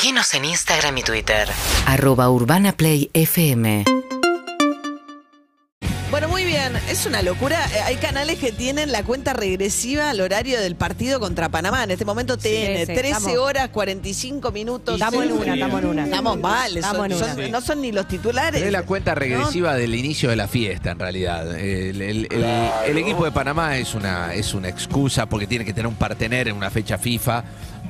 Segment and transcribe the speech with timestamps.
[0.00, 1.48] Seguinos en Instagram y Twitter.
[1.86, 3.82] Arroba Urbana Play FM.
[6.12, 7.66] Bueno, muy bien, es una locura.
[7.74, 11.82] Eh, Hay canales que tienen la cuenta regresiva al horario del partido contra Panamá.
[11.82, 14.94] En este momento TN, sí, 13 estamos- horas, 45 minutos.
[14.94, 16.04] Estamos en una, estamos en una.
[16.04, 17.48] Estamos mal, Estamos son- en son- una.
[17.48, 18.62] no son ni los titulares.
[18.62, 21.58] Es la cuenta regresiva del inicio de la fiesta, en realidad.
[21.58, 25.72] El, el- el- el equipo de Panamá es una, es una excusa porque tiene que
[25.72, 27.42] tener un partener en una fecha FIFA,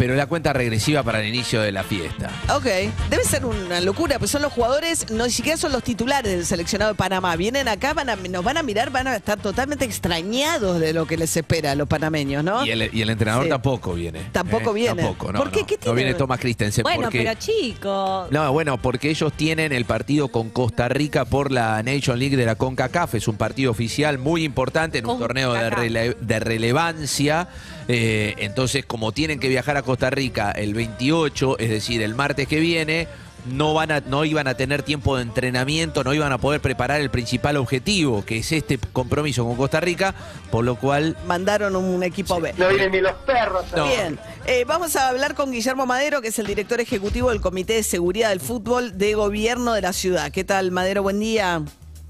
[0.00, 2.30] pero la cuenta regresiva para el inicio de la fiesta.
[2.56, 2.64] Ok,
[3.10, 6.46] debe ser una locura, pues son los jugadores, no ni siquiera son los titulares del
[6.46, 7.36] seleccionado de Panamá.
[7.36, 11.06] Vienen acá, van a- nos van a mirar, van a estar totalmente extrañados de lo
[11.06, 12.64] que les espera a los panameños, ¿no?
[12.64, 13.50] Y el, y el entrenador Sí.
[13.50, 14.22] tampoco viene.
[14.32, 14.74] Tampoco ¿eh?
[14.74, 15.02] viene.
[15.02, 15.60] Tampoco, no, ¿Por qué?
[15.60, 15.66] no.
[15.66, 15.96] ¿Qué No tiene?
[15.96, 16.82] viene Thomas Christensen.
[16.82, 17.18] Bueno, porque...
[17.18, 18.32] pero chicos.
[18.32, 22.46] No, bueno, porque ellos tienen el partido con Costa Rica por la Nation League de
[22.46, 23.16] la CONCACAF.
[23.16, 27.48] Es un partido oficial muy importante en un torneo de, rele- de relevancia.
[27.92, 32.46] Eh, entonces, como tienen que viajar a Costa Rica el 28, es decir, el martes
[32.46, 33.08] que viene,
[33.46, 37.00] no, van a, no iban a tener tiempo de entrenamiento, no iban a poder preparar
[37.00, 40.14] el principal objetivo, que es este compromiso con Costa Rica,
[40.50, 42.54] por lo cual Mandaron un equipo B.
[42.56, 43.64] No vienen ni los perros.
[43.74, 43.86] No.
[43.86, 47.74] Bien, eh, vamos a hablar con Guillermo Madero, que es el director ejecutivo del Comité
[47.74, 50.30] de Seguridad del Fútbol de Gobierno de la Ciudad.
[50.30, 51.02] ¿Qué tal, Madero?
[51.02, 51.62] Buen día.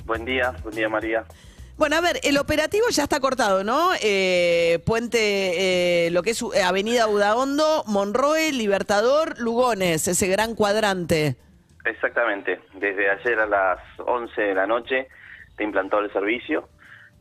[0.05, 1.25] Buen día, buen día María.
[1.81, 3.93] Bueno, a ver, el operativo ya está cortado, ¿no?
[4.03, 11.37] Eh, puente, eh, lo que es eh, Avenida Udaondo, Monroe, Libertador, Lugones, ese gran cuadrante.
[11.87, 15.09] Exactamente, desde ayer a las 11 de la noche
[15.57, 16.69] te implantó el servicio.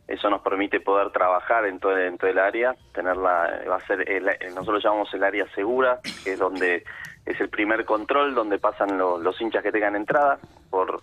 [0.09, 4.11] Eso nos permite poder trabajar en todo, en todo el área, tenerla, va a ser,
[4.11, 6.83] el- nosotros llamamos el área segura, que es donde
[7.25, 10.37] es el primer control, donde pasan lo- los hinchas que tengan entrada
[10.69, 11.01] por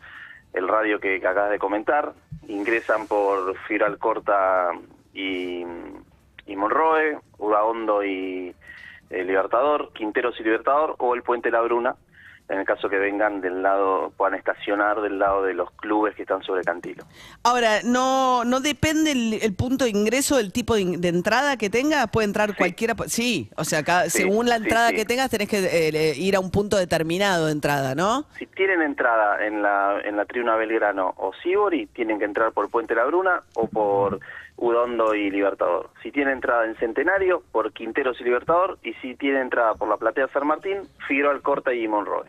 [0.57, 2.13] el radio que, acabas de comentar,
[2.49, 4.71] ingresan por Firal Corta
[5.13, 5.65] y,
[6.47, 8.55] y Monroe, Udaondo y
[9.11, 11.95] eh, Libertador, Quinteros y Libertador, o el Puente La Bruna,
[12.49, 16.23] en el caso que vengan del lado, puedan estacionar del lado de los clubes que
[16.23, 17.05] están sobre Cantilo.
[17.43, 22.09] Ahora, ¿no, no depende el, el punto de ingreso del tipo de, entrada que tengas?
[22.11, 22.95] ¿Puede entrar cualquiera?
[23.09, 24.97] Sí, o sea, cada- Sí, según la entrada sí.
[24.97, 28.27] que tengas tenés que eh, ir a un punto determinado de entrada, ¿no?
[28.39, 32.71] Si tienen entrada en la, en la tribuna Belgrano o Sibori, tienen que entrar por
[32.71, 34.21] Puente La Bruna o por
[34.57, 35.91] Udondo y Libertador.
[36.03, 39.97] Si tienen entrada en Centenario, por Quinteros y Libertador, y si tienen entrada por la
[39.97, 42.29] Platea San Martín, Figueroa Alcorta y Monroe.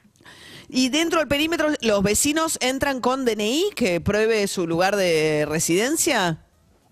[0.69, 6.39] Y dentro del perímetro, ¿los vecinos entran con DNI que pruebe su lugar de residencia?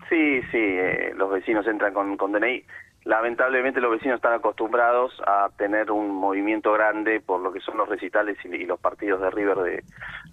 [0.08, 2.64] Sí, sí, eh, los vecinos entran con, con DNI.
[3.04, 7.88] Lamentablemente los vecinos están acostumbrados a tener un movimiento grande por lo que son los
[7.88, 9.84] recitales y, y los partidos de River de,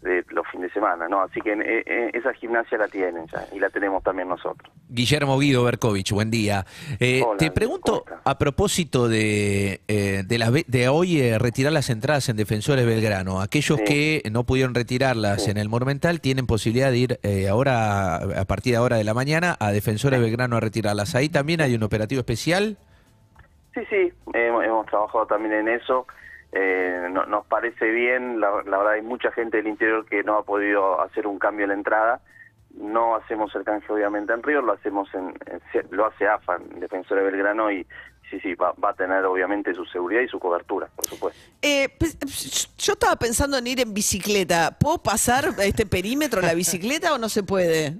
[0.03, 1.21] de los fines de semana, ¿no?
[1.21, 4.69] Así que eh, esa gimnasia la tienen ya y la tenemos también nosotros.
[4.89, 6.65] Guillermo Guido Berkovich, buen día.
[6.99, 11.71] Eh, Hola, te ¿cómo pregunto, a propósito de, eh, de, las de hoy eh, retirar
[11.73, 13.83] las entradas en Defensores Belgrano, aquellos Sí.
[13.85, 15.51] que no pudieron retirarlas Sí.
[15.51, 19.13] en el Monumental tienen posibilidad de ir eh, ahora, a partir de ahora de la
[19.13, 21.15] mañana, a Defensores Belgrano a retirarlas.
[21.15, 22.77] Ahí también hay un operativo especial.
[23.73, 26.05] Sí, sí, hemos, hemos trabajado también en eso.
[26.55, 30.37] Eh, no- nos parece bien, la, la verdad hay mucha gente del interior que no
[30.37, 32.21] ha podido hacer un cambio en la entrada.
[32.75, 35.33] No hacemos el canje obviamente en Río, lo hacemos en,
[35.91, 37.85] lo hace AFA, en Defensor de Belgrano y
[38.29, 41.39] sí, sí, va, va a tener obviamente su seguridad y su cobertura, por supuesto.
[41.61, 42.17] Eh, pues,
[42.77, 44.75] yo estaba pensando en ir en bicicleta.
[44.79, 47.93] ¿Puedo pasar este perímetro la bicicleta o no se puede?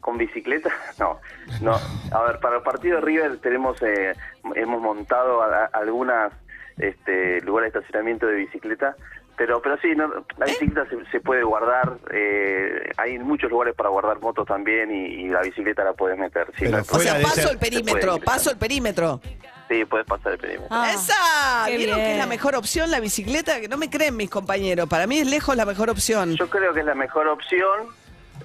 [0.00, 0.70] ¿Con bicicleta?
[0.98, 1.18] No,
[1.62, 1.76] no.
[2.12, 4.14] A ver, para el partido de River tenemos, eh,
[4.54, 6.32] hemos montado a- a- algunas
[6.78, 8.96] este, lugares de estacionamiento de bicicleta,
[9.36, 13.90] pero pero sí, no, la bicicleta se, se puede guardar, eh, hay muchos lugares para
[13.90, 16.46] guardar motos también y, y la bicicleta la puedes meter.
[16.56, 19.20] Sí, Pero no O sea, paso ser- el perímetro, paso el perímetro.
[19.68, 20.68] Sí, puedes pasar el perímetro.
[20.70, 21.66] Ah, ¡Esa!
[21.66, 22.18] qué ¿Vieron que es bien.
[22.20, 23.60] la mejor opción la bicicleta?
[23.60, 24.88] Que no me creen mis compañeros.
[24.88, 26.36] Para mí es lejos la mejor opción.
[26.36, 27.88] Yo creo que es la mejor opción.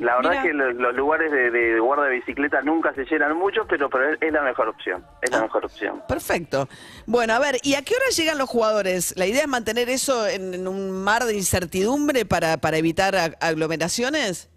[0.01, 0.41] La verdad Mira.
[0.44, 4.09] que los, los lugares de, de guarda de bicicleta nunca se llenan mucho, pero, pero
[4.19, 5.06] es, la mejor opción.
[5.22, 6.01] Es la mejor opción.
[6.07, 6.67] Perfecto.
[7.06, 9.13] Bueno, a ver, ¿y a qué hora llegan los jugadores?
[9.16, 14.49] La idea es mantener eso en, en un mar de incertidumbre para, para evitar aglomeraciones.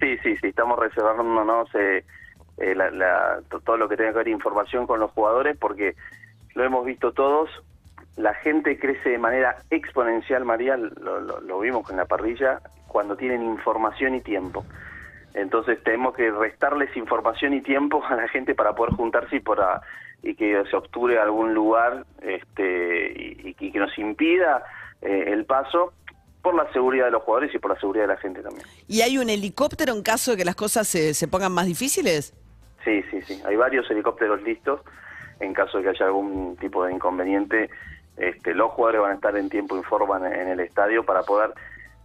[0.00, 2.04] Sí, sí, sí, estamos reservándonos eh,
[2.58, 5.94] eh, la- la- to- todo lo que tenga que ver información con los jugadores porque
[6.54, 7.48] lo hemos visto todos,
[8.16, 13.16] la gente crece de manera exponencial, María, lo, lo- lo vimos en la parrilla, cuando
[13.16, 14.64] tienen información y tiempo.
[15.34, 19.80] Entonces tenemos que restarles información y tiempo a la gente para poder juntarse y, para,
[20.22, 24.64] y que se obture algún lugar este, y, y que nos impida
[25.02, 25.92] eh, el paso
[26.42, 28.66] por la seguridad de los jugadores y por la seguridad de la gente también.
[28.88, 32.34] ¿Y hay un helicóptero en caso de que las cosas se, se pongan más difíciles?
[32.84, 33.40] Sí, sí, sí.
[33.46, 34.80] Hay varios helicópteros listos
[35.38, 37.70] en caso de que haya algún tipo de inconveniente.
[38.16, 41.22] Este, los jugadores van a estar en tiempo y forma en, en el estadio para
[41.22, 41.50] poder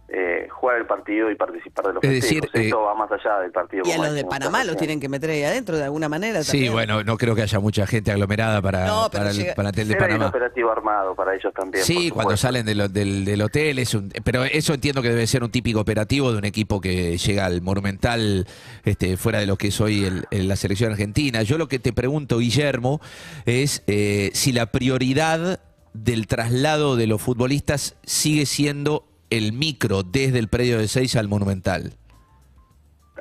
[0.08, 2.60] eh, jugar el partido y participar de los Es decir, festejos.
[2.60, 3.82] eh, Esto va más allá del partido.
[3.84, 6.52] Y a los de Panamá los tienen que meter ahí adentro de alguna manera Sí,
[6.52, 6.72] también.
[6.74, 10.06] bueno, no creo que haya mucha gente aglomerada para, No, para el plantel de Pero
[10.06, 10.28] hay un Panamá.
[10.28, 11.84] operativo armado para ellos también.
[11.84, 15.42] Sí, cuando salen del, del, del hotel, es un, pero eso entiendo que debe ser
[15.42, 18.46] un típico operativo de un equipo que llega al Monumental
[18.84, 21.42] este, fuera de lo que es hoy el- el- la selección argentina.
[21.42, 23.00] Yo lo que te pregunto, Guillermo,
[23.44, 25.58] es eh, si la prioridad
[26.04, 31.28] del traslado de los futbolistas sigue siendo el micro desde el predio de Seis al
[31.28, 31.92] Monumental.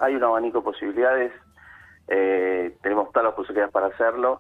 [0.02, 1.32] hay un abanico de posibilidades,
[2.08, 4.40] eh, tenemos todas las posibilidades para hacerlo.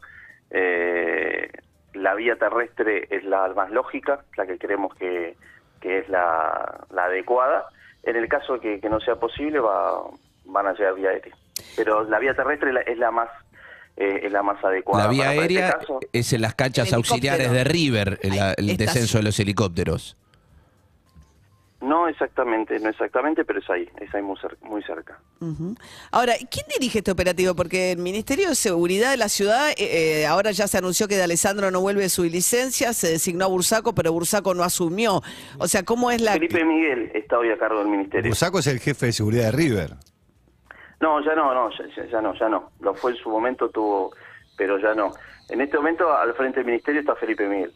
[0.51, 1.49] Eh,
[1.93, 5.35] la vía terrestre es la más lógica, la que creemos que,
[5.81, 7.65] que es la, adecuada.
[8.03, 10.03] En el caso que, que no sea posible, va,
[10.45, 11.35] van a llegar vía aérea.
[11.75, 13.29] Pero la vía terrestre es la, es la más
[13.97, 15.05] eh, es la más adecuada.
[15.05, 15.99] La vía para- para este aérea caso.
[16.11, 20.17] es en las canchas El auxiliares de River, el, descenso de los helicópteros.
[21.81, 24.57] No exactamente, no exactamente, pero es ahí, es ahí muy cerca.
[24.65, 25.19] Muy cerca.
[26.09, 27.53] Ahora, ¿quién dirige este operativo?
[27.53, 31.15] Porque el Ministerio de Seguridad de la ciudad, eh, eh, ahora ya se anunció que
[31.15, 35.21] de Alessandro no vuelve su licencia, se designó a Bursaco, pero Bursaco no asumió.
[35.59, 36.33] O sea, ¿cómo es la...
[36.33, 38.29] Felipe Miguel está hoy a cargo del ministerio.
[38.29, 39.91] Bursaco es el jefe de seguridad de River.
[41.01, 42.71] No, ya no, no, ya, ya- ya no, ya no.
[42.79, 44.13] Lo fue en su momento, tuvo,
[44.57, 45.11] pero ya no.
[45.49, 47.71] En este momento al frente del ministerio está Felipe Miguel.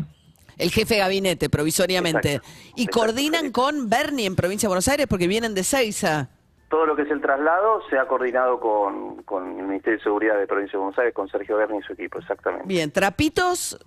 [0.57, 2.35] El jefe de gabinete, provisoriamente.
[2.35, 2.49] Exacto.
[2.75, 3.53] Y Exacto, coordinan Felipe.
[3.53, 6.29] con Bernie en Provincia de Buenos Aires porque vienen de Seiza.
[6.69, 10.37] Todo lo que es el traslado se ha coordinado con, con el Ministerio de Seguridad
[10.37, 12.67] de Provincia de Buenos Aires, con Sergio Berni y su equipo, exactamente.
[12.67, 13.79] Bien, trapitos,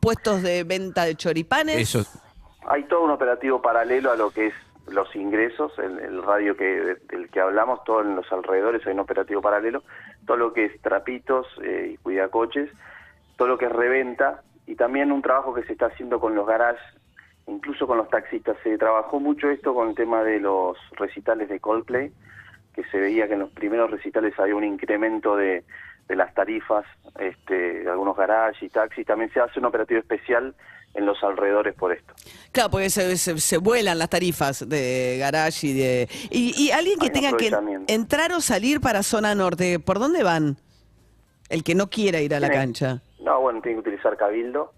[0.00, 1.76] puestos de venta de choripanes.
[1.76, 2.04] Eso,
[2.66, 4.54] Hay todo un operativo paralelo a lo que es
[4.88, 9.00] los ingresos, el, el radio que del que hablamos, todo en los alrededores hay un
[9.00, 9.82] operativo paralelo,
[10.26, 12.70] todo lo que es trapitos eh, y cuidacoches,
[13.36, 16.46] todo lo que es reventa y también un trabajo que se está haciendo con los
[16.46, 16.82] garages,
[17.46, 18.56] incluso con los taxistas.
[18.62, 22.12] Se trabajó mucho esto con el tema de los recitales de Coldplay,
[22.74, 25.64] que se veía que en los primeros recitales había un incremento de,
[26.08, 26.84] de las tarifas
[27.18, 29.06] este, de algunos garages y taxis.
[29.06, 30.54] También se hace un operativo especial
[30.96, 32.12] en los alrededores por esto.
[32.52, 36.08] Claro, porque se, se- se vuelan las tarifas de garage y de...
[36.30, 37.50] Y, y alguien que Hay tenga que
[37.86, 40.56] entrar o salir para zona norte, ¿por dónde van?
[41.48, 43.02] El que no quiera ir a la cancha.
[43.20, 44.72] No, bueno, tienen que utilizar Cabildo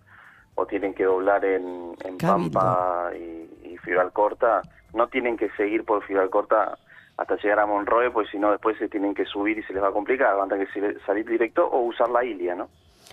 [0.54, 1.94] o tienen que doblar en.
[2.20, 4.62] Pampa y, y Fibralcorta.
[4.94, 6.76] No tienen que seguir por Fibralcorta
[7.16, 9.82] hasta llegar a Monroe, pues si no después se tienen que subir y se les
[9.82, 10.36] va a complicar.
[10.36, 12.68] Van a tener que sal- salir directo o usar la Ilia, ¿no?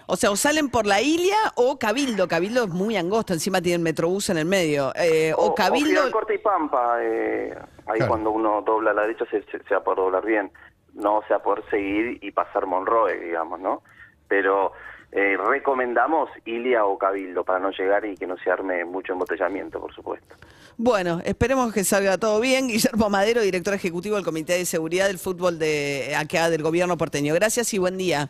[0.07, 2.27] O sea, o salen por la Ilia o Cabildo.
[2.27, 4.91] Cabildo es muy angosta, encima tiene el metrobús en el medio.
[4.95, 5.87] Eh, o, Cabildo...
[5.89, 6.97] Fibralcorta y Pampa.
[7.01, 7.53] eh,
[7.87, 8.07] ahí Claro.
[8.09, 10.51] cuando uno dobla a la derecha se, se, se va a poder doblar bien.
[10.93, 13.83] No se va a poder seguir y pasar Monroe, digamos, ¿no?
[14.27, 14.71] Pero
[15.11, 19.79] eh, recomendamos Ilia o Cabildo para no llegar y que no se arme mucho embotellamiento,
[19.79, 20.35] por supuesto.
[20.77, 22.67] Bueno, esperemos que salga todo bien.
[22.69, 27.33] Guillermo Madero, director ejecutivo del Comité de Seguridad del Fútbol de acá del Gobierno porteño.
[27.33, 28.29] Gracias y buen día.